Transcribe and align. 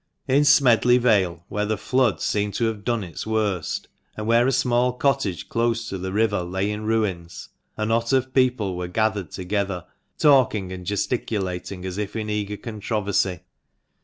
In 0.27 0.45
Smedley 0.45 0.97
Vale, 0.97 1.45
where 1.47 1.67
the 1.67 1.77
flood 1.77 2.21
seemed 2.21 2.55
to 2.55 2.65
have 2.65 2.83
done 2.83 3.03
its 3.03 3.27
worst, 3.27 3.87
and 4.17 4.25
where 4.25 4.47
a 4.47 4.51
small 4.51 4.93
cottage 4.93 5.47
close 5.47 5.87
to 5.89 5.99
the 5.99 6.11
river 6.11 6.41
lay 6.41 6.71
in 6.71 6.85
ruins, 6.85 7.49
a 7.77 7.85
knot 7.85 8.11
of 8.11 8.33
people 8.33 8.75
were 8.75 8.87
gathered 8.87 9.29
together 9.29 9.85
talking 10.17 10.71
and 10.71 10.87
gesticulating 10.87 11.85
as 11.85 11.99
if 11.99 12.15
in 12.15 12.31
eager 12.31 12.57
controversy. 12.57 13.41